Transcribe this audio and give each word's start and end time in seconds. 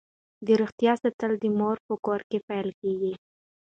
د 0.45 0.47
روغتیا 0.61 0.93
ساتل 1.03 1.31
د 1.39 1.45
مور 1.59 1.77
په 1.87 1.93
کور 2.05 2.21
کې 2.29 2.37
پیل 2.47 2.67
کیږي. 2.81 3.13